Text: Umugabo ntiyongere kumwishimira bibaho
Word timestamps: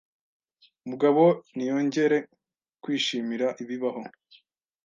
Umugabo 0.85 1.23
ntiyongere 1.53 2.17
kumwishimira 2.81 3.47
bibaho 3.67 4.01